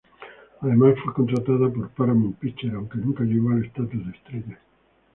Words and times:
Además, 0.61 0.95
fue 1.05 1.13
contratada 1.13 1.69
por 1.71 1.87
Paramount 1.91 2.39
Pictures, 2.39 2.73
aunque 2.73 2.97
nunca 2.97 3.23
llegó 3.23 3.51
al 3.51 3.63
estatus 3.65 4.03
de 4.03 4.11
estrella. 4.17 4.59